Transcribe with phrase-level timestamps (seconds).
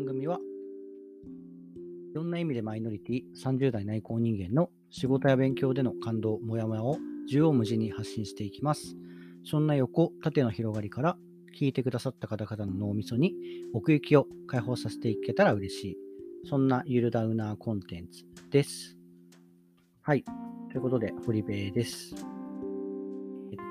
[0.00, 0.38] 番組は、
[2.12, 6.96] いろんな意味でマイノリティ、30代内向人間の仕事や勉強での感動、モヤモヤを
[7.28, 8.96] 縦横無尽に発信していきます。
[9.44, 11.18] そんな横、縦の広がりから、
[11.54, 13.34] 聞いてくださった方々の脳みそに
[13.74, 15.96] 奥行きを解放させていけたら嬉しい。
[16.48, 18.96] そんなゆるダウナーコンテンツです。
[20.00, 20.24] はい。
[20.70, 22.14] ということで、堀部です。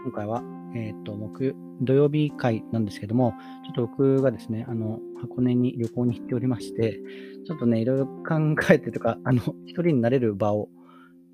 [0.04, 0.44] 今回は、
[0.76, 3.34] えっ、ー、と、木、土曜日会なんですけども、
[3.66, 7.00] ちょっと僕がですね、あの、箱根に旅行に行っておりまして、
[7.46, 10.70] ちょっとね、いろいろ考えてとか、あの、一人になれる場を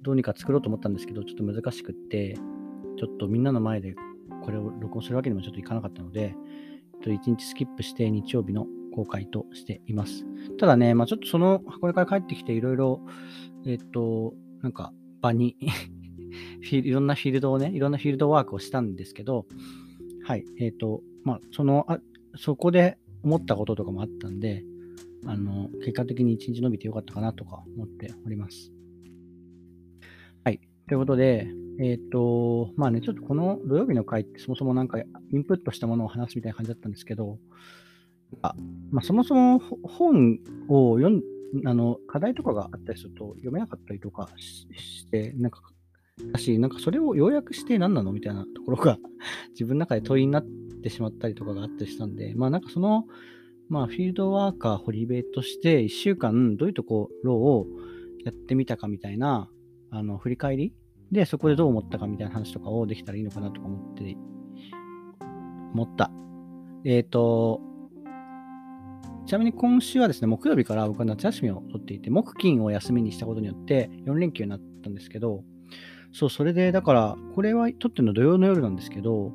[0.02, 2.35] どうにか作ろうと思ったんですけど、ちょっと難しくって、
[2.98, 3.95] ちょっとみんなの前で
[4.43, 6.35] これを録音するわけにもちょっといかなかったので、
[7.03, 10.26] 1日スキップして日曜日の公開としています。
[10.59, 13.02] ただね、まあ、ちょっとその箱根から帰ってきていろいろ、
[13.65, 15.57] えっ、と、なんか場に
[16.71, 19.46] いろんなフィールドをね、いろんなフィールドワークをしたんですけど、
[20.24, 21.99] はい、えっ、と、まあ、そのあ、
[22.37, 24.63] そこで思ったこととかもあったんで、
[25.26, 28.71] あの、結果的に一日伸びてよかったかなとか思っております。
[30.43, 30.62] はい。
[30.87, 31.48] ということで、
[31.79, 37.40] えっ、ー、と、まあね、ちょっとこの土曜日の回ってそもそもなんかインプットしたものを話すみたいな感じだったんですけど、
[38.43, 38.55] あ
[38.91, 41.21] まあ、そもそも本を読ん
[41.65, 45.62] あの課題とかがあったりすると読めなかったりとかして、なんか、
[46.32, 48.98] だし、なんかそれを要約して何なのみたいなところが
[49.52, 50.46] 自分の中で問いになっ
[50.82, 53.05] てしまったりとかがあったりしたんで、まあなんかその、
[53.68, 57.68] まあフィールドワーカー、ホリベとして1週間どういうところを
[58.24, 59.49] やってみたかみたいな、
[59.90, 60.74] あの、振り返り
[61.12, 64.18] で、そこでどう思ったかみたいな話とかをできたらいいのかなとか思って、
[65.74, 66.12] 思った。
[66.86, 67.62] えっ、ー、と、
[69.25, 75.44] ちなみに今週はですね、木曜日から僕は夏休みを取っていて、木金を休みにしたことによって4連休になったんですけど、
[76.16, 79.34] そう、それで、だから、これは撮ってるの土曜の夜なんですけど、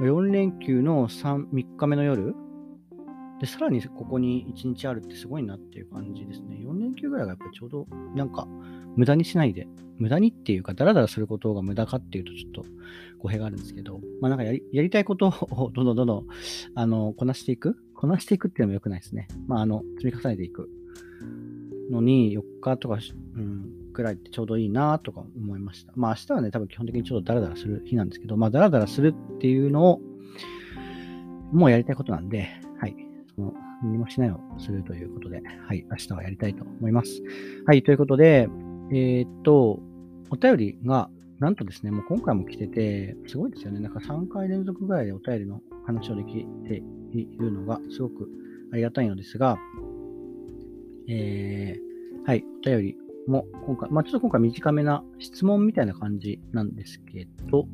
[0.00, 2.34] 4連休の 3, 3日目の夜。
[3.40, 6.56] で、さらにここに1日あるってすごいなっていう感じですね。
[6.56, 8.48] 4連休ぐらいがやっぱりちょうど、なんか、
[8.96, 9.68] 無駄にしないで、
[9.98, 12.64] 無駄にっていうか、だらだらすることが無駄かっていうと、ちょっと
[13.18, 16.26] 語弊があるんですけど、まあなんかやりやりたいことをどんどんどんどん、
[16.74, 17.76] あの、こなしていく。
[17.94, 19.28] こなしていくっていうのも良くないですね。
[19.46, 20.68] まああの、積み重ねていく
[21.92, 22.98] のに、4日とか、
[23.36, 25.92] うん、くらいってちょうどいいなとか思いました。
[25.96, 30.00] まあ明日はね、多分基本的にちょっとダラダラする日なんですけど、まあダラダラするっていうのを、
[31.52, 32.96] もうやりたいことなんで、はい。
[33.34, 35.86] その何もしないをするということで、はい。
[35.90, 37.22] 明日はやりたいと思います。
[37.66, 37.82] はい。
[37.82, 38.48] ということで、
[38.90, 39.80] えー、っと、
[40.30, 43.80] お便りが、なんとですね、もう今回も来てて、すごいですよね。
[43.80, 48.28] なんか3回連続ぐらいでお便りの話をできているのが、すごく
[48.72, 49.58] ありがたいのですが、
[51.08, 57.66] えー、はい、お便りも今回、まあちょっと今回短めな質問みたいな感じなんですけど、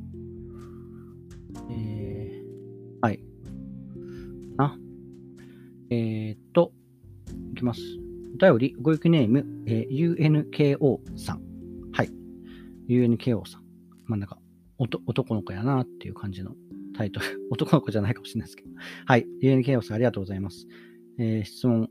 [1.71, 3.21] えー、はい。
[4.59, 4.77] あ、
[5.91, 6.73] えー、っと、
[7.53, 7.81] いきます。
[8.35, 11.43] お便り、ごゆきネーム、えー、UNKO さん。
[11.93, 12.11] はい。
[12.89, 13.63] UNKO さん。
[14.07, 14.39] まあなんか、
[14.79, 16.53] 男の子やなっていう感じの
[16.97, 17.27] タイトル。
[17.51, 18.71] 男の子じゃないかもしれないですけど。
[19.07, 19.27] はい。
[19.43, 20.67] UNKO さん、ありがとうございます。
[21.19, 21.91] えー、質問。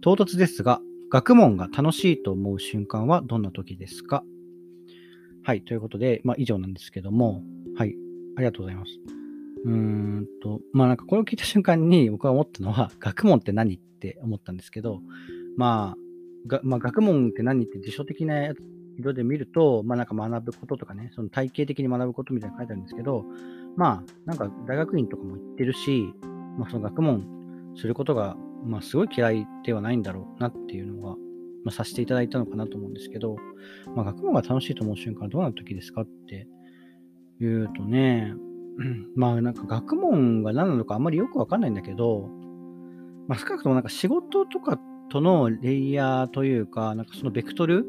[0.00, 0.80] 唐突ですが、
[1.10, 4.24] 学問が楽しいと思う瞬間はどんな時ですか？
[5.44, 5.62] はい。
[5.62, 7.42] ということで、まあ以上なんですけども、
[7.76, 7.94] はい。
[8.36, 8.90] ありがとうございます。
[9.64, 15.00] うーんと、まあなんかこれを聞いた瞬間に僕は思ったのは、 学問って何って思ったんですけど、
[15.56, 18.52] まあ、がまあ、学問って何って辞書的な
[18.98, 23.24] 色で見ると、まあなんか学ぶこととかね、その体系的に学ぶことみたいな書いてあるんですけど、
[23.76, 26.12] まあなんか大学院とかも行ってるし、
[26.58, 28.36] まあその学問することが、
[28.66, 31.16] まあすごい嫌いではないんだろうなっていうのが、ま
[31.66, 33.36] あ、させていただいたのかなと思うんですけど、
[33.94, 36.46] まあ学問が楽しいと思う瞬間どうなった時ですかって
[37.40, 38.34] 言うとね、
[39.14, 42.28] まあなんか学問が何なのかあんまりよくわかんないんだけど、
[43.28, 44.78] まあ少なくともなんか仕事とか
[45.10, 47.86] とのレイヤーというか、なんかそのベクトル、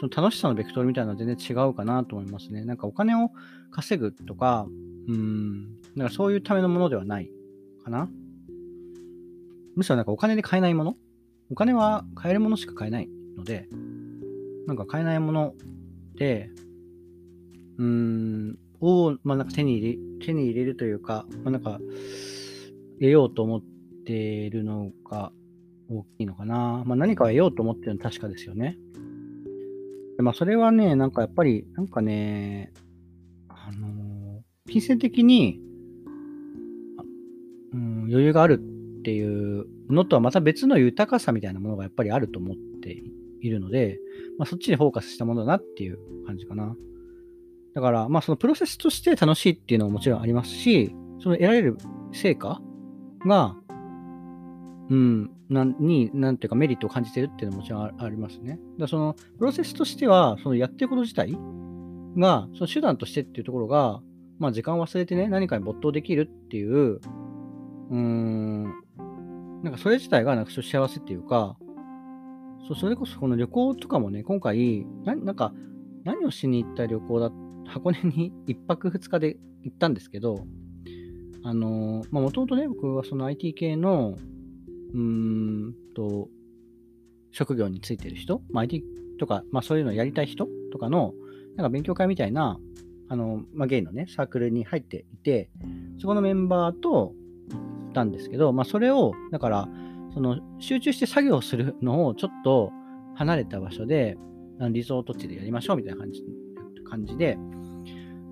[0.00, 2.64] その楽しさのベクトルみたいなのは全然違うかなと思いますね。
[2.64, 3.30] なんかお金を
[3.70, 4.66] 稼ぐとか、
[5.08, 7.30] うん、なんかそういうためのものではない
[7.84, 8.08] かな。
[9.76, 10.96] むしろなんかお金で買えないもの？
[11.50, 13.68] お金は買えるものしか買えないので、
[14.66, 15.54] なんか買えないもの
[16.16, 16.50] で、
[17.78, 21.80] うーん、を、まあ、なんか手に入れ、手に入れるというか、まあ、なんか、
[23.00, 23.62] 得ようと思っ
[24.06, 25.32] ているのが、
[25.90, 26.82] 大きいのかな。
[26.86, 28.78] まあ、何かを得ようと思ってるのは確かですよね。
[30.16, 32.72] でまあ、それはね、なんかやっぱり、なんかね、
[33.48, 35.60] あのー、金銭的に、
[37.72, 38.60] うん、余裕がある
[39.04, 43.02] っていうのとはまた別の豊かさみたいなものがやっぱりあると思って
[43.42, 43.98] いるので、
[44.38, 46.74] まあ、そっちにフォーカスしたものだなっていう感じかな。
[47.74, 51.76] だから、まあそのプロセスとして楽しいっていうのももちろんありますし、その得られる
[52.14, 52.62] 成果
[53.26, 53.56] が、
[54.88, 58.58] うん、なに、なんていうかメリットを感じてるっていうのももちろんありますね。
[58.78, 61.36] だそのプロセスとしては、そのやってること自体
[62.16, 64.00] が、その手段としてっていうところが、
[64.38, 67.00] まあ時間を忘れてね、何かに没頭できるっていう、
[67.90, 68.64] うーん、
[69.62, 71.56] なんかそれ自体がなんか幸せっていうか、
[72.66, 75.52] そうそれこそこの旅行とかもね、今回、ななんか
[76.04, 77.30] 何をしに行った旅行だ、
[77.66, 80.46] 箱根に1泊2日で行ったんですけど、
[81.42, 84.16] あの、まあもともとね、僕はその IT 系の、
[84.94, 86.28] うーんと、
[87.32, 88.84] 職業についてる人、まあ、IT
[89.18, 91.12] とか、まあそういうのをやりたい人とかの、
[91.56, 92.58] なんか勉強会みたいな、
[93.08, 95.50] あの、まあ、ゲイのね、サークルに入っていて、
[95.98, 97.12] そこのメンバーと
[97.94, 99.68] ったんですけど、まあ、それを、だから、
[100.12, 102.72] その、集中して作業するのをちょっと
[103.14, 104.16] 離れた場所で、
[104.70, 106.22] リゾート地でやりましょうみたいな感じ
[106.84, 107.38] 感じで、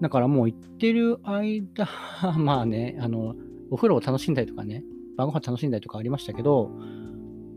[0.01, 1.89] だからもう行ってる間、
[2.39, 3.35] まあね、あの、
[3.71, 4.85] お風呂を楽しんだりとかね、
[5.17, 6.71] 晩ご飯楽しんだりとかありましたけど、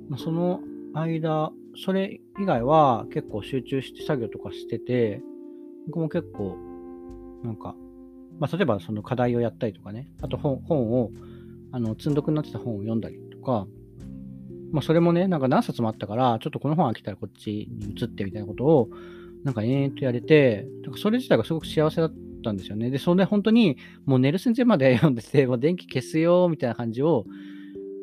[0.09, 0.61] まあ、その
[0.93, 5.21] 間、それ以外は結構集中して作業とかしてて、
[5.87, 6.57] 僕も結構
[7.43, 7.75] なんか、
[8.39, 11.11] まあ、例えばその課題をやったりとかね、あと本本を、
[11.75, 13.67] あの、積んどくになってた本を読んだりとか、
[14.71, 18.89] まあ、それもね、なんか何冊もあったから、ちょっとこの本飽きたらこっちに移ってみたいなことを、
[19.43, 22.13] なんか延々とやれて、なんかそれ自体がすごく幸せだっ
[22.45, 22.91] たんですよね。
[22.91, 23.75] で、それで本当に、
[24.05, 27.25] もう寝る寸前まで読んでて、 もう電気消すよ、みたいな感じを、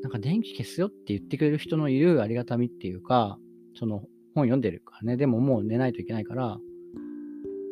[0.02, 3.38] なんか電気消すよって言ってくれる人のいるありがたみっていうか、
[3.74, 4.00] その
[4.34, 6.60] 本読んでるからね、でももう寝ないといけないから、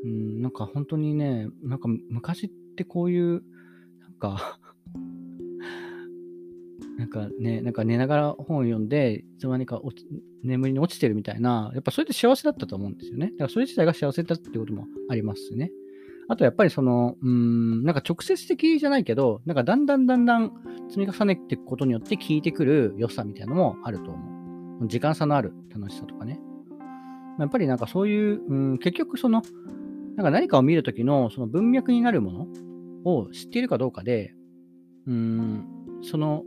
[0.05, 3.43] うん、なんか本当にね、なんか昔ってこういう、
[4.01, 4.60] なんか
[7.01, 9.81] なんかね、なんか寝ながら本を読んで、いつの間にか
[10.43, 13.29] 眠りに落ちてるみたいな、やっぱそれで幸せだったと思うんですよね。
[13.29, 15.71] だからそれ自体が幸せだってこともありますね。
[16.29, 20.53] あとやっぱりその、うん、なんか直接的じゃないけど、なんかだんだんだんだん
[20.91, 24.87] 積み重ねていくことによって効いてくる良さみたいなのもあると思う。
[24.87, 26.39] 時間差のある楽しさとかね。
[27.39, 29.41] やっぱりなんかそういう、うん、結局その、
[30.17, 32.47] なんか何かを見るときのその文脈になるもの
[33.05, 34.35] を知っているかどうかで、
[35.07, 35.65] うーん、
[36.03, 36.45] その、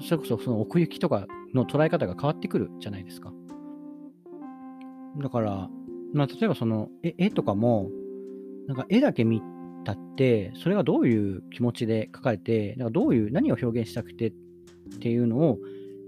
[0.00, 3.32] それこそその奥行きとかの捉え方が変わってくるじゃないですか。
[5.20, 5.68] だから、
[6.14, 7.90] まあ、例えばその絵絵とかも、
[8.66, 9.42] なんか絵だけ見
[9.84, 14.32] たって、それがどういう気持ちで描かれて、なんかどういう、何を表現したくてっ
[15.00, 15.58] ていうのを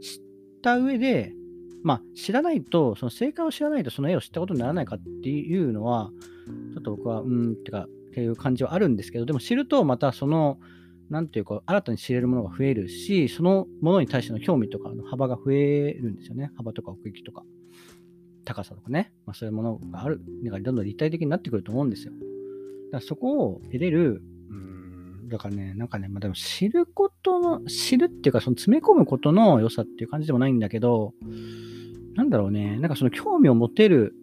[0.00, 0.22] 知っ
[0.62, 1.32] た上で、
[1.82, 6.10] まあ、知らないと、その正解を知らないとその絵を知ったことにならないかっていうのは、
[6.74, 10.58] ちょっと僕は、うん、ってか、っていう感じはあるんですけど、でも知るとまたその、
[11.10, 16.52] なんていうか、新たに知れるものが増えるし、そのものに対しての興味とかの幅が増えるんですよね。
[16.56, 17.44] 幅とか奥行きとか、
[18.44, 19.12] 高さとかね。
[19.26, 20.22] まあ、そういうものがある。
[20.42, 22.12] なんかどんどん立体的になってくると思うんですよ。
[22.12, 22.24] だか
[22.98, 31.14] らそこを得れる、うん、だからね、なんかね、まあ、でも知ることの、知るっていうか、その詰め込むことの良さっていう感じでもないんだけど、
[32.14, 34.14] なんだろうね、なんかその興味を持てる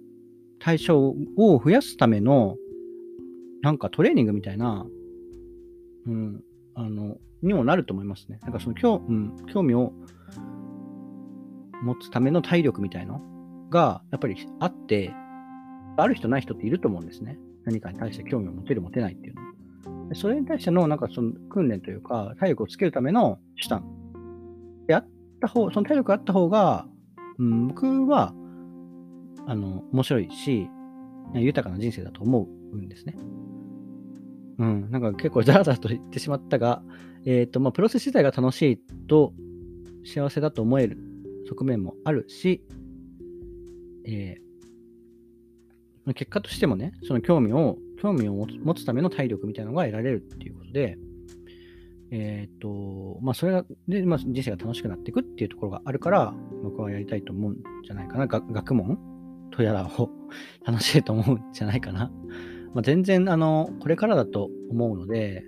[0.59, 2.55] 対象を増やすための、
[3.61, 4.85] なんかトレーニングみたいな、
[6.05, 6.43] うん、
[6.77, 8.39] あの、にもなると思いますね。
[8.43, 9.93] なんかその興,、うん、興味を
[11.83, 13.19] 持つための体力みたいの
[13.69, 15.11] が、やっぱりあって、
[15.97, 17.39] ある人ない人っていると思うんですね。
[17.65, 19.35] 何かに対して興味を持てる、持てないっていう
[20.09, 20.15] の。
[20.15, 23.83] それに対しての、なんかその訓練というか、体力をつけるための手段。
[24.87, 25.07] やっ
[25.41, 26.87] た方、その体力があった方が、
[27.39, 28.33] うん、僕は、
[29.47, 30.69] あの、面白いし、
[31.33, 33.15] 豊かな人生だと思うんですね。
[34.59, 36.81] うん、なんか結構ザラザラと言ってしまったが、
[37.25, 39.33] えっ、ー、と、まあ、プロセス自体が楽しいと
[40.05, 40.97] 幸せだと思える
[41.47, 42.63] 側面もあるし、
[44.05, 50.97] えー、結果としてもね、その興味を、興味を持つための体力みたいなのが得られるっていうことで、
[52.09, 56.33] えっ、ー、と、まあ、それが、で、まあ、人生が楽しくなっていくっていうところがあるから、
[56.63, 58.27] 僕はやりたいと思うんじゃないかな。
[58.27, 58.97] 学問？
[59.51, 60.09] とやらを
[60.65, 62.11] 楽しいと思うんじゃないかな。
[62.77, 65.43] まあ、全然、あの、これからだと思うので、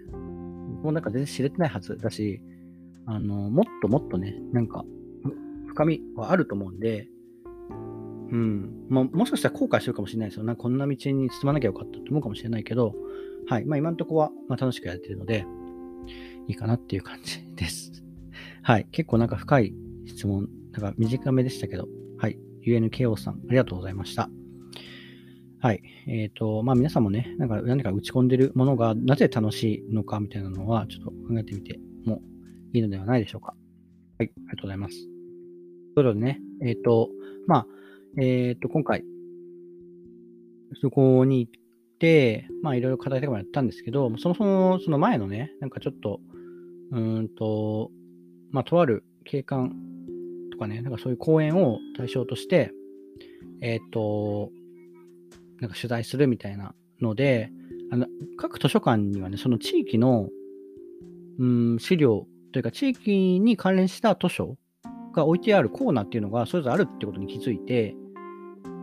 [0.82, 2.42] もうなんか全然知れてないはずだし、
[3.06, 4.84] あの、もっともっとね、なんか、
[5.68, 7.08] 深みはあると思うんで、
[8.32, 8.88] うん。
[8.90, 10.44] まあ、もしかしたら後悔するかもしれないですよ。
[10.44, 12.96] なんかこんな道に進まなきゃよかったと思うかもしれないけど、
[13.48, 13.66] はい。
[13.66, 15.46] まあ今のところは、まあ、楽しくやれてるので、
[16.48, 18.04] いいかなっていう感じです。
[18.64, 18.88] はい。
[18.92, 19.76] 結構なんか深い
[20.08, 22.40] 質問、なんか短めでしたけど、はい。
[22.66, 24.32] UNKO さん、ありがとうございました。
[25.62, 25.82] はい。
[26.08, 32.22] えっ、ー、と、まあ皆さんもね、なんか何か打ち込んでるものがなぜ楽しいのかみたいなのは、ちょっと考えてみても
[32.72, 33.56] いいのではないでしょうか。
[34.18, 34.32] はい。
[34.38, 34.96] ありがとうございます。
[34.96, 37.10] ということでね、えっ、ー、と、
[37.46, 37.68] まあ、
[38.22, 39.04] えっ、ー、と、今回、
[40.82, 41.52] そこに行っ
[42.00, 46.22] て、まあいろいろ課題とかもやったんですけど、そもそもその前のね、なんかちょっと、
[46.92, 47.92] うんと、
[48.52, 49.76] まあ、とある景観
[50.52, 52.72] とかね、なんかそういう公園を対象として、
[53.62, 54.52] えっ、と、
[55.62, 57.52] なんか取材するみたいなので、
[57.92, 60.30] あの各図書館にはね、その地域の、
[61.40, 64.58] うん、資料というか、地域に関連した図書
[65.14, 67.96] が置いてあるコーナーっていうのがそれぞれあるってことに気づいて、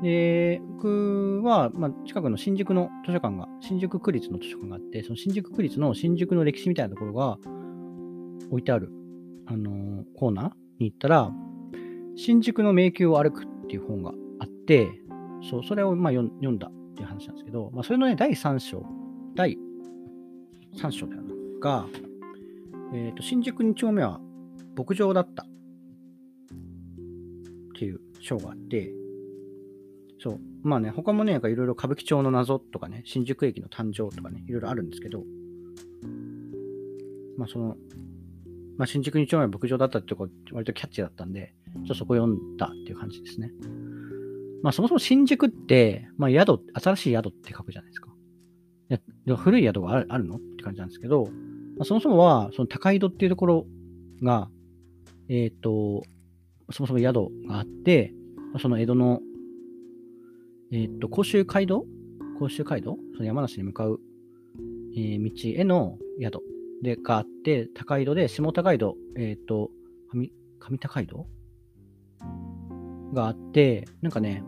[0.02, 7.38] で、僕は、まあ、近くの新宿の図書館が、新宿区立の図書館があって、その新宿区立の新宿の歴史みたいなところが
[8.50, 8.90] 置いてある、
[9.46, 11.32] あのー、コーナーに行ったら、
[12.16, 14.88] 新宿の迷宮を歩くっていう本があって、
[15.42, 18.84] そう、それをまあ読んだっていう話なんですけど、まあ、それのね、第3章、
[19.34, 19.58] 第
[20.76, 21.86] 3章だよな、が、
[22.92, 24.20] えっ、ー、と、新宿2丁目は
[24.76, 25.46] 牧場だったっ
[27.78, 28.92] ていう章があって、
[30.18, 30.40] そう。
[30.62, 35.22] まあね、他もね、いろいろ歌舞伎町の謎とかね、新宿駅の誕生とかね、いろいろあるんですけど、
[37.36, 37.76] まあその、
[38.76, 43.52] まあ新宿2丁目は牧場だったってとこ、割とキャッチだったんで、ちょっとそこ読んだっていう感じですね。
[44.62, 48.10] まあそもそも新宿って、まあ宿、新しい宿って書くじゃないですか。
[48.88, 48.94] い
[49.26, 51.24] や古い宿があるあるのって感じなんですけど、
[51.76, 53.66] まあ、そもそもは、その高井戸っていうところ
[54.22, 54.48] が、
[55.28, 56.02] えっ、ー、と、
[56.70, 58.12] そもそも宿があって、
[58.60, 59.20] その江戸の
[60.72, 61.84] えっ、と、甲州街道？
[62.38, 62.98] 甲州街道？
[63.14, 64.00] その山梨に向かう、
[64.96, 66.40] えー、道への宿
[66.82, 69.70] でがあって、高井戸で下高井戸、えっ、ー、と、
[70.12, 71.26] 上上高井戸？
[73.16, 74.44] があって、なんかね、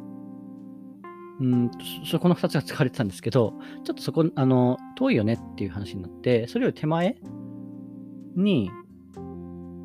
[1.40, 1.70] うん
[2.04, 7.16] そこの2つが使われてたんですけど、ちょっとそこ、あの、遠いよねっていう話になって、それより手前
[8.36, 8.70] に、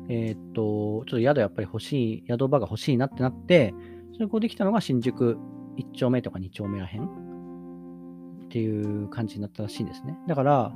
[0.08, 3.74] えっ、と、ちょっと宿やっぱり欲しい、宿場が欲しいなってなって、
[4.18, 5.36] そこできたのが新宿
[5.76, 10.16] 1丁目とか2丁目らへんっていう感じになったらしいんですね。
[10.28, 10.72] だから、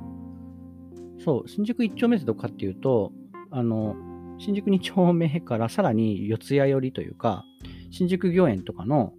[1.23, 3.11] そう、新宿1丁目ってどこかっていうと、
[3.51, 3.95] あの、
[4.39, 7.45] 新宿2丁目からさらに四谷寄りというか、
[7.91, 9.13] 新宿御苑とかの、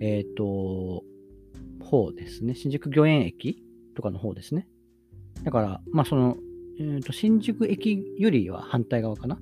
[0.00, 1.04] えっ、ー、と、
[1.80, 2.54] 方ですね。
[2.54, 3.62] 新宿御苑駅
[3.94, 4.66] とかの方ですね。
[5.44, 6.36] だから、まあその、
[6.78, 9.38] えーと、新宿駅よりは反対側かな。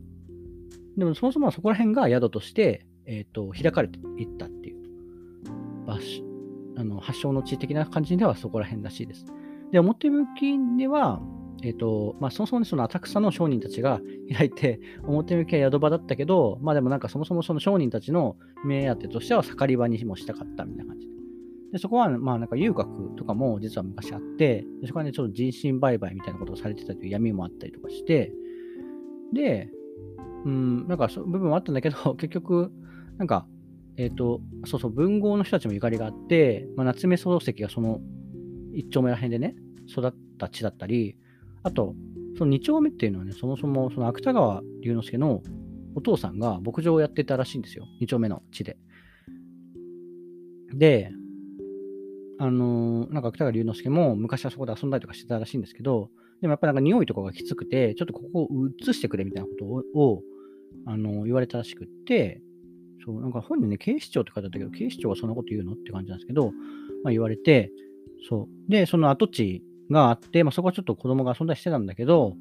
[0.96, 6.30] でもそもそもそこら辺が宿として、えーと開かれていったっていう場所
[6.76, 9.26] あの発祥の地的な感じではそこら辺らしいです。
[9.70, 11.20] で、表向きでは、
[11.62, 14.00] え、ー、と、まあ、そもそも、ね、その浅草の商人たちが
[14.34, 21.12] 開いて、表向きは宿場だったけど、まあでもなんかそもそもその商人たちの目当てとしては盛り場にもしたかったみたいな感じで。
[21.72, 28.32] でそこは、まあなんか遊郭とかも実は昔あって、でそこはね、ちょっと人身売買みたいなことをされてたという闇もあったりとかして、
[29.32, 29.70] で、
[30.44, 32.72] うん、なんかそう部分はあったんだけど、結局、
[33.18, 33.46] なんか
[34.00, 38.00] えっ、ー、と、そうそう、文豪の人たちもゆかりがあって、まあ、夏目漱石がその
[38.72, 39.54] 一丁目ら辺でね、
[39.86, 41.18] 育った地だったり、
[41.62, 41.94] あと、
[42.38, 45.42] その二丁目っていうのはね、そもそもその芥川龍之介の
[45.94, 47.86] お父さんが牧場をやってたらしいんですよ。
[48.00, 48.78] 二丁目の地で。
[50.72, 51.12] で、
[52.38, 60.22] あのー、なんか芥川龍之介も昔はそこで遊んだりとかしてたらしいんですけど、でもやっぱなんか匂いとかがきつくて、ちょっとここを移してくれみたいなことを、
[60.86, 62.40] あのー、言われたらしくって、
[63.04, 65.72] そう、なんか本にね、警視庁って書いてあったけど、警視庁がそんなこと言うの？
[65.72, 66.52] って感じなんですけど、
[67.02, 67.70] まあ言われて、
[68.28, 68.70] そう。
[68.70, 72.34] で、その跡地があって、まあそこはちょっと子供が遊んだりしてたんだけど、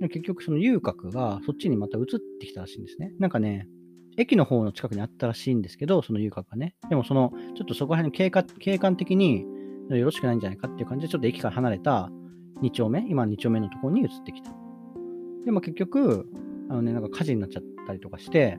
[0.00, 2.04] 結局その遊郭がそっちにまた移っ
[2.40, 3.12] てきたらしいんですね。
[3.18, 3.68] なんかね、
[4.16, 6.74] 駅の方の近くにあったらしいんですけど、その遊郭がね。
[6.88, 9.44] でもその、ちょっとそこら辺の景観景観的に
[9.90, 12.10] よろしくないんじゃないかっていう感じで、ちょっと駅から離れた
[12.62, 14.52] 2丁目、今2丁目のところに移ってきた。
[15.44, 16.26] でも結局、
[16.68, 18.58] あのね、なんか火事になっちゃったりとかして、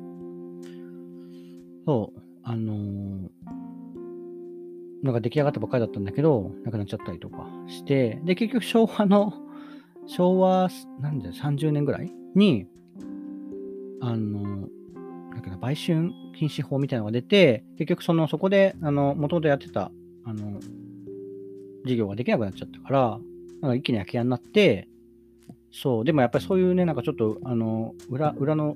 [1.85, 3.29] そう、あのー、
[5.03, 9.33] なんか出来上がったばっかりだったんだけど、なくなっちゃったりとかして、で、結局昭和の、
[10.07, 12.65] 昭和、なんで30年ぐらいに、
[14.01, 14.67] あの、
[15.31, 19.91] なんか売春禁止法みたいなのが出て、結局その、そこで、あの、元々やってた、
[20.25, 20.59] あの、
[21.85, 23.19] 事業ができなくなっちゃったから、
[23.61, 24.87] なんか一気に空き家になって、
[25.71, 28.75] そう、でもやっぱりそういうね、なんかちょっと、あの、裏、裏の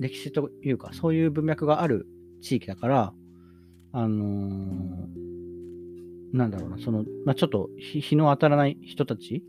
[0.00, 2.06] 歴史というか、そういう文脈がある
[2.40, 3.12] 地域だから、
[3.92, 5.31] あのー、
[6.32, 9.42] なんだろうな、その、まあ、ちょっと日の当たらない人たち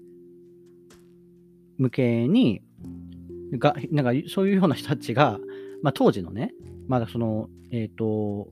[1.77, 2.61] 向けに、
[3.53, 5.39] が、なんかそういうような人たちが、
[5.81, 6.53] まあ、当時のね、
[6.87, 8.49] まだその、えっ、ー、と、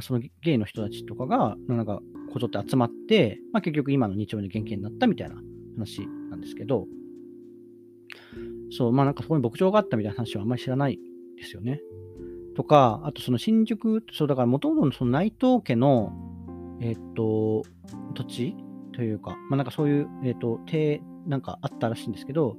[0.00, 2.00] そのゲイの人たちとかが、なんか、
[2.32, 5.36] こぞって集まって、まあ、結局今の日曜日の原型になったみたいな
[5.76, 6.86] 話なんですけど、
[8.76, 10.98] そう、まあなんかそこに牧場があったみたいな話はあんまり知らない
[11.36, 11.80] ですよね。
[12.56, 16.12] とか、あとその新宿、そうだからもともとその内藤家の、
[16.80, 17.62] えっ、と、
[18.14, 18.56] 土地
[18.92, 22.56] というか、まあなんかそういう、えっ、と、邸なんかあったらしいんですけど、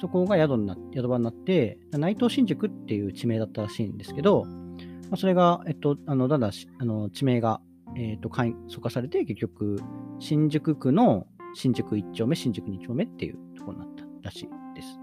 [0.00, 7.60] そこが宿にな宿場になって、内藤新宿っていう地名だったらしいんですけど、まあ、それが、えっと、あのだんだんあの地名が、
[7.96, 8.30] えっと、
[8.68, 9.76] 疎化されて、結局、
[10.18, 14.98] 新宿区の新宿1丁目、新宿2丁目っていうところになったらしいです。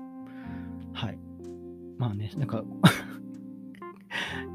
[0.94, 1.20] はい。
[1.98, 2.64] まあね、なんか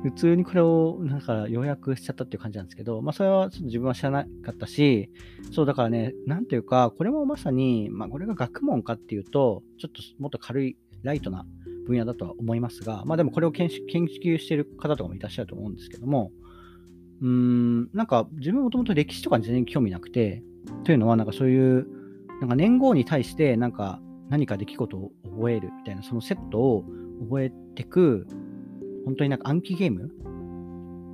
[0.02, 5.10] 普通にこれをなんか予約しちゃったっていう感じなんですけど、まあそれはちょっと自分は知らなかったし、
[5.52, 11.46] そうだからね、なんていうか、これもまさに、まあこれが学問かっていうと、ちょっともっと軽い、ライトな
[11.86, 16.32] 分野だとは思いますが、まあでもこれを研究している方とかもいらっしゃると思うんですけども、
[17.20, 20.42] うーん、なんか自分もともと歴史とかに全然興味なくて、
[20.84, 21.86] というのはなんかそういう、
[22.40, 26.84] なんか年号に対してなんか何か出来事を覚えるみたいな、そのセットを
[27.28, 28.26] 覚えてく
[29.04, 30.10] 本当になんか暗記ゲーム？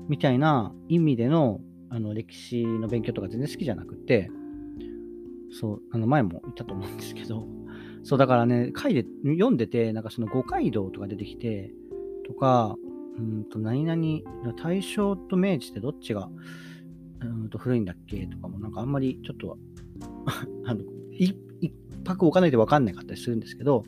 [0.09, 4.31] みたいな意味でのあの歴史の勉強とか全然好きじゃなくて、
[5.51, 7.47] そう、あの前も言ったと思うんですけど、
[8.05, 11.73] そうだからね、回で読んでて、なんかその五街道とか出てきて、
[12.27, 12.77] とか、
[13.19, 16.29] うんと何々、大正と明治ってどっちが
[17.21, 18.27] うんと古いんだっけ？
[18.27, 19.59] とかも、なんかあんまりちょっと
[20.65, 21.35] あの一
[22.05, 23.85] 泊置かないと分かんないかったりするんですけど、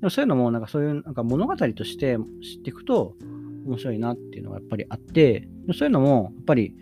[0.00, 3.16] でもそういうのも、なんかそういうなんか物語として知っていくと
[3.64, 6.74] 面白いなっていうのがやっぱりあって、そういうのも、やっぱり、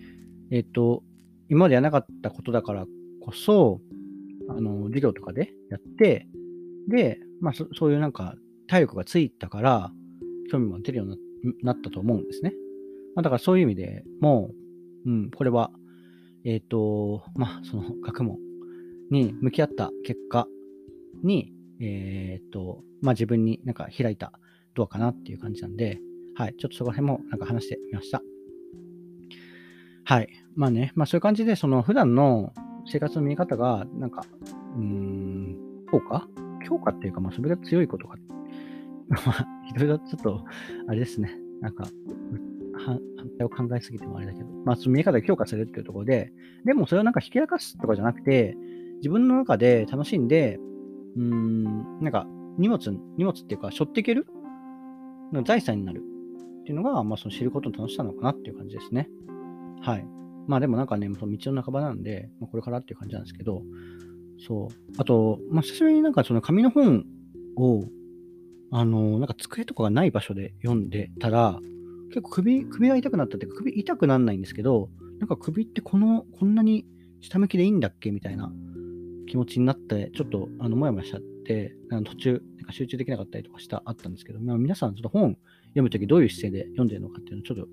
[0.50, 1.02] えっ、ー、と、
[1.48, 2.86] 今までやなかったことだから
[3.20, 3.80] こそ、
[4.48, 6.26] あの、授業とかでやって、
[6.88, 8.34] で、まあそ、そういうなんか
[8.66, 9.90] 体力がついたから、
[10.50, 11.16] 興味も出るように
[11.62, 12.52] なったと思うんですね。
[13.14, 14.50] まあ、だからそういう意味でも
[15.04, 15.70] う、うん、これは、
[16.44, 18.38] えっ、ー、と、まあ、その学問
[19.10, 20.46] に向き合った結果
[21.22, 24.32] に、えっ、ー、と、まあ自分になんか開いた
[24.74, 26.00] ドアかなっていう感じなんで、
[26.34, 28.22] はい、ちょっとそこら辺もなんか話してみました。
[30.04, 30.28] はい。
[30.54, 32.52] まあね、まあそういう感じで、その普段の
[32.86, 34.24] 生活の見え方が、なんか、
[34.76, 35.56] うーん、
[35.90, 36.28] 強化
[36.66, 38.16] 強化っていうか、まあそれが強いことか。
[39.08, 40.44] まあ、いろいろちょっと、
[40.86, 41.84] あれですね、なんか、
[42.84, 42.98] 反
[43.38, 46.32] 対を考えすぎてもあれだけど、まあその見え方が強化されるっていうところで、
[46.64, 48.56] でもそれをなんか引き明かすとかじゃなくて、
[48.96, 50.58] 自分の中で楽しんで、
[51.16, 52.26] うーん、なんか
[52.58, 52.80] 荷物、
[53.16, 54.26] 荷物っていうか、背負っていける
[55.44, 56.02] 財産になる
[56.62, 59.08] っていうのが、まあ、その知ることの楽しさなのかなっていう感じですね。
[59.82, 60.06] はい。
[60.46, 63.62] まあでもなんかね、その道の半ばなんで、まあ、これからっていう感じなんですけど、
[64.46, 64.92] そう。
[64.96, 67.04] あと、まあ、久しぶりになんかその紙の本
[67.56, 67.84] を、
[68.70, 71.58] あの、なんか机とかがない場所で読んでたら、
[72.08, 76.86] 結構首、首が痛くなったっていうか、首痛くならないんですけど、なんか首ってこの、こんなに
[77.20, 78.52] 下向きでいいんだっけみたいな
[79.28, 85.36] 気持ちになって、ちょっと、あの、もやもやしちゃって、途中、なんか集中できなかったりとかした、あったんですけど、まあ、皆さん、ちょっと本
[85.72, 87.66] 読むときどういう姿勢で読んでるのかっていうのをちょっと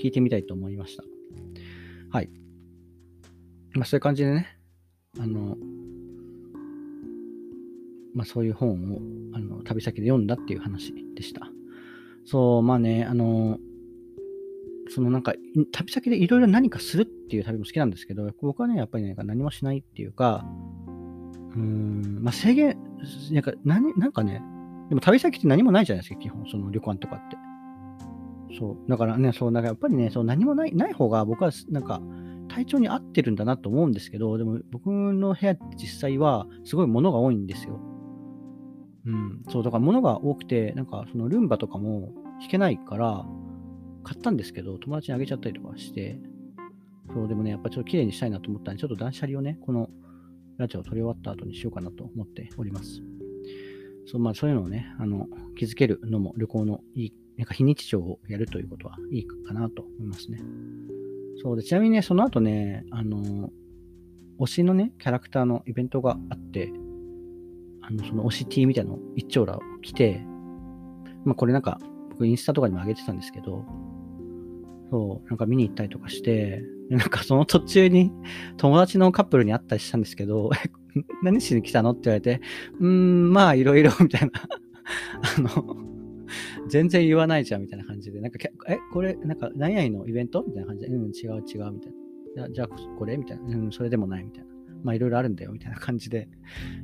[0.00, 1.04] 聞いてみたいと思いました。
[2.10, 2.30] はい。
[3.72, 4.58] まあ、そういう感じでね、
[5.18, 5.56] あの、
[8.14, 9.00] まあ、そういう本を
[9.34, 11.48] あの旅先で読んだっていう話でした。
[12.24, 13.58] そう、まあね、あの、
[14.88, 15.34] そのなんか、
[15.72, 20.44] 旅先でいろいろ何かするっていう旅も好きなんですけど、僕はね、やっぱり、ね、何もしないっていうか、
[21.54, 22.78] うーん、まあ制限、
[23.32, 24.42] なんか、何、なんかね、
[24.88, 27.36] でも旅先って何もないじゃないですか、基本、その旅館とかって。
[28.58, 28.88] そう。
[28.88, 32.00] だからね、そう、なんかやっぱりね、そう何もない、ない方が僕はなんか
[32.48, 37.80] 体調に合ってるんだなと思うんですけど、でも僕の部屋って実際はすごい物が多いんですよ。
[39.06, 39.42] うん。
[39.48, 43.26] そう、だから物が多くて、なんかそのルンバとかも弾けないから、
[44.04, 46.18] 買ったんですけど、友達にあげちゃったりとかして、
[47.12, 49.88] そう、でもね、やっぱちょっと綺麗にしたいなと思ったんで、ちょっと断捨離をね、この
[50.58, 53.02] ラジオを撮り終わった後にしようかなと思っております。
[54.06, 60.40] そう、まあそういうのをね、あの、気づけるのも旅行のいい、なんか非日常をやるということはいいかなと思いますね。
[61.42, 63.50] そうで、ちなみにね、その後ね、あの、
[64.38, 66.72] 推しのね、キャラクターのイベントがあって、
[67.82, 70.20] あの、その推し T みたいなの一丁羅を着て、
[71.24, 71.78] まあこれなんか、
[72.10, 73.64] 僕インスタとかにも上げてたんですけど、
[74.90, 78.12] そう、なんか見に行ったりとかして、なんかその途中に
[78.56, 80.50] 友達のカップルに会ったりしたんですけど、
[81.22, 81.92] 何しに来たの？
[81.92, 82.40] って言われて、
[82.80, 84.30] うーん、まあいろいろみたいな。
[85.38, 85.76] あの、
[86.68, 90.44] 全然言わないじゃんみたいな感じで、なんか、え、これ、なんか何々のイベント？
[90.46, 91.92] みたいな感じで、うん、違う違うみたい
[92.36, 92.50] な。
[92.50, 93.16] じゃあこれ？
[93.16, 93.44] みたいな。
[93.44, 94.50] うん、それでもないみたいな。
[94.82, 96.28] まあいろいろあるんだよみたいな感じで、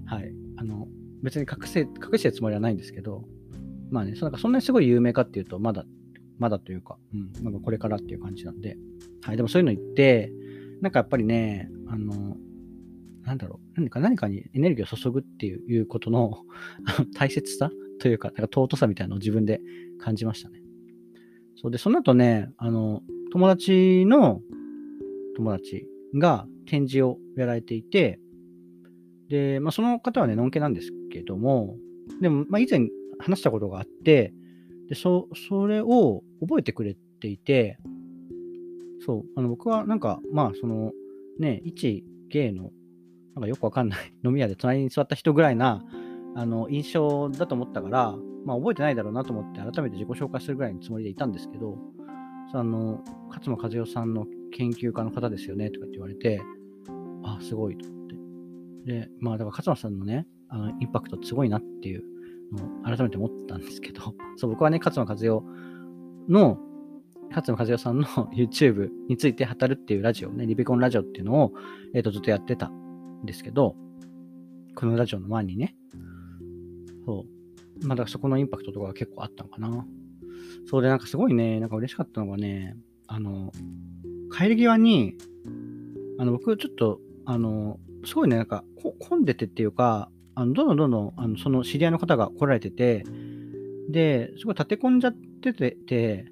[0.07, 0.33] はい。
[0.57, 0.88] あの、
[1.23, 3.25] 別に隠せ、隠してるつもりはないんですけど、
[3.90, 5.85] まあね、そなんかそんなにすごい有名かっていうと、まだ、
[6.38, 8.79] まだというか、うん、なんかこれからっていう感じなんで、
[9.23, 10.33] はい、でもそういうの言って、
[10.81, 12.38] なんかやっぱりね、あの、
[13.24, 16.44] なんだろう、何か何かにエネルギーを注ぐっていうことの
[17.14, 19.61] 大切さというか、なんか尊さみたいなのを自分で
[19.98, 20.62] 感じましたね。
[21.56, 23.02] そうで、その後ね、あの、
[23.33, 24.40] 友達の
[25.37, 28.18] 友達が展示をやられていて、
[29.28, 31.76] で、まあ、その方はね、のんけなんですけども、
[32.20, 34.35] でも、まあ、以前話したことがあって、
[34.88, 37.78] でそそれを覚えてくれていて、
[39.06, 40.92] そう、あの僕はなんか、まあ、その、
[41.38, 42.70] ね、一芸の、
[43.35, 45.85] なんかよくわかんない 飲み屋で隣に座った人ぐらいな、
[46.35, 51.79] あの、印象だと思ったから、まあ、覚えてないだろうなと思って、改めて自己紹介するぐらいのつもりでいたんですけど、
[52.53, 56.43] あの、勝間和代さんの研究家の方ですよね、とかって言われて、
[57.23, 58.16] あ、すごいと思って。
[58.85, 62.03] で、まあ、だから勝間さんのね、あのインパクトすごいなっていう
[62.53, 65.43] のを改めて思ったんですけど、 そう、僕はね、勝間和代
[66.29, 66.59] の
[67.31, 71.53] 勝間和代さんの YouTube について語るっていうラジオね、リベコンラジオっていうのを、
[71.95, 72.73] えっ、ー、と、ずっとやってた
[73.24, 73.76] ですけど、
[74.74, 75.74] このラジオの前にね、
[77.06, 77.24] そ
[77.83, 77.87] う。
[77.87, 79.87] ま、だそこのインパクトとかが結構あったのかな。
[80.66, 83.52] そうで、なんかすごいね、なんか嬉しかったのがね、あの、
[84.37, 85.16] 帰り際に、
[86.18, 88.64] あの、僕ちょっと、あの、すごいね、なんか
[88.98, 93.04] 混んでてっていうか、あのどんどんどんどんあのその知り合いの方が来られてて、
[93.90, 96.26] で、すごい立て込んじゃってて、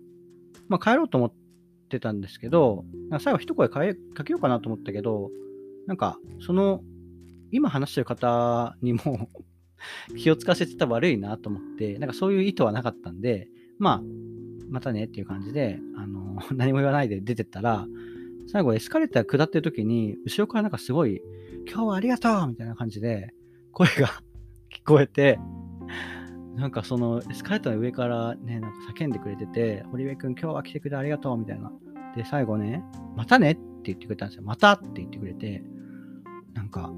[0.69, 1.33] まあ、帰ろうと思っ
[1.89, 2.85] てたんですけど、
[3.21, 3.81] 最後一声か
[4.25, 5.31] けようかなと思ったけど、
[5.89, 6.83] なんか、その、
[7.51, 9.31] 今話してる方にも
[10.19, 13.49] 気を使わせてた悪いなと思って、なんかそういう意図はなかったんで、
[13.79, 14.03] まあ、
[14.69, 17.87] またねっていう感じで、あの、 何も言わないで出てったら、
[18.49, 21.23] 最後エスカレーター下ってる時に、後ろからなんかすごい、
[21.67, 23.33] 今日はありがとうみたいな感じで、
[23.73, 24.09] 声が
[24.71, 25.41] 聞こえて、
[26.55, 31.73] なんかそのエスカレーターの上からね、なんか叫んでくれてて、堀部君今日は来てくれてありがとうみたいな。
[32.15, 32.85] で、最後ね、
[33.17, 34.43] またねって言ってくれたんですよ。
[34.43, 35.63] またって言ってくれて、
[36.59, 36.91] なんか、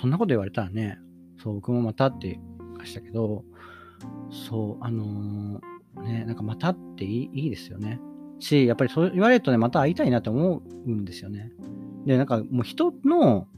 [0.00, 0.98] そんなこと言われたらね、
[1.42, 2.38] そう、僕もまたって言い
[2.78, 3.44] ましたけど、
[4.30, 8.00] そう、あのー、ね、なんかまたっていいいいですよね。
[8.38, 11.50] し、やっぱりそう言われるとね、また会いたいなって思うんですよね。
[12.06, 13.48] で、なんかもう人の、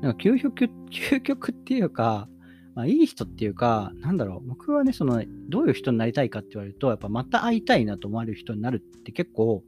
[0.00, 2.26] なんか究極、究極っていうか、
[2.74, 9.62] まあ、いい人っていうか、なんだろう、僕はね、その、どういう人になりたいかって言われると、やっぱまた会いたいなと思われる人になるって結構、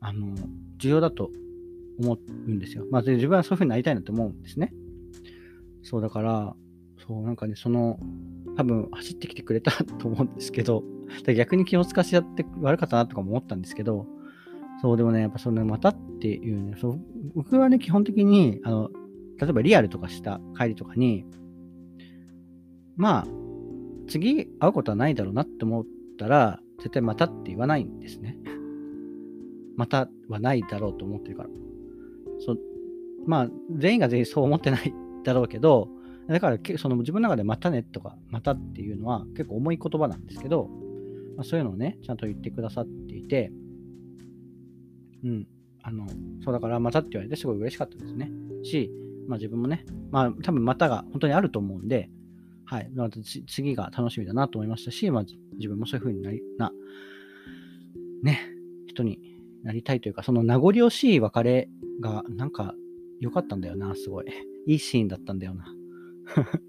[0.00, 0.34] あの、
[0.78, 1.30] 重要だと
[1.98, 2.86] 思うんですよ。
[2.90, 4.72] まあ、自分はそういう風になりたいなと思うんですね。
[5.82, 6.56] そう、だから、
[7.06, 7.98] そう、なんかね、その、
[8.56, 10.84] 多分走ってきてくれたと思うんですけど、
[11.36, 14.06] 逆に気を使わせちゃって悪かったなとかも思ったんですけど、
[14.80, 17.00] そう、でもね、やっぱその、またっていうね、そう
[17.34, 18.90] 僕はね、基本的に、あの、
[19.38, 21.24] 例えばリアルとかした帰りとかに、
[22.96, 23.26] まあ、
[24.06, 25.86] 次会うことはないだろうなって思っ
[26.18, 28.38] たら、絶対またって言わないんですね。
[29.76, 31.48] またはないだろうと思ってるから。
[32.40, 32.56] そ
[33.26, 34.94] まあ、全員が全員そう思ってない
[35.24, 35.88] だろうけど、
[36.28, 40.68] だからその自分の中でまたねとか、またっていうのは結構重い言葉なんですけど、
[41.36, 43.52] まあ、そういうのをね、ちゃんと言ってくださっていて、
[45.24, 45.46] うん、
[45.82, 46.06] あの、
[46.42, 48.30] そうだからまたって言われてすごい嬉しかったですね。
[48.62, 48.90] し、
[49.26, 52.10] まあ自分もね、まあ多分またが本当にあると思うんで、
[52.66, 52.90] はい。
[52.94, 55.24] また次が楽しみだなと思いましたし、まあ、
[55.56, 56.72] 自分もそういう風になり、な、
[58.22, 58.40] ね、
[58.86, 59.18] 人に
[59.62, 61.68] なりたいというか、その名残惜しい別れ
[62.00, 62.74] が、なんか、
[63.20, 64.26] 良かったんだよな、すごい。
[64.66, 65.64] いいシーンだったんだよな。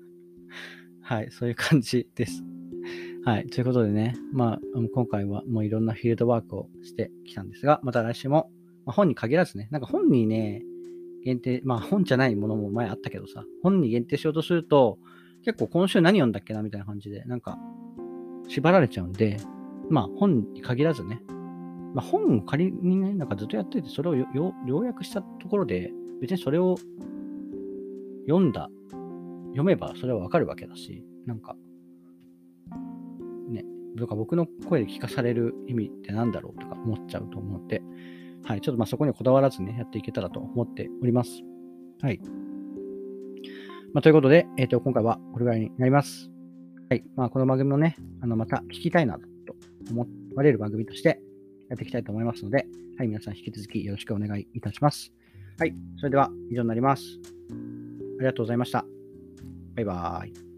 [1.01, 2.43] はい、そういう感じです。
[3.25, 4.61] はい、ということでね、まあ、
[4.93, 8.51] 今回はもういろんなフィールドワークをしてきたんですが、また来週も、
[8.85, 10.63] まあ、本に限らずね、なんか本にね、
[11.23, 14.99] 限定、まあ本じゃないものも前あったけどさ、本に限定しようとすると、
[15.43, 17.57] 結構今週何読んだっけなみたいな感じで、なんか、
[18.47, 19.37] 縛られちゃうんで、
[19.89, 21.19] まあ本に限らずね、
[21.95, 24.15] まあ本を仮にね、なんかずっとやってて、それを
[24.67, 26.75] 要約したところで、別にそれを
[28.27, 28.69] 読んだ、
[29.51, 31.55] 読めばそれはわかるわけだし、なんか、
[33.49, 33.63] ね、
[33.97, 37.81] とか僕の声で聞かされる意味って何だろうとか思っちゃうと思って、
[38.43, 41.31] はい、ちょっとまあそこにこだわらずね、やっていけたらと思っております。
[42.01, 42.19] はい。
[43.93, 46.29] まあ、ということで、えっ、ー、と、今回はこれぐらいになります。
[46.89, 47.05] はい。
[47.15, 49.55] まあ、この番組もね、あの、また聞きたいなと
[49.89, 50.05] 思
[50.35, 51.21] われる番組として
[51.69, 53.07] やっていきたいと思いますので、はい。
[53.07, 55.11] 皆さん引き続きよろしくお願いいたします。
[55.57, 55.73] はい。
[55.97, 57.03] それでは以上になります。
[58.17, 58.85] ありがとうございました。
[59.75, 60.54] バイバーイ。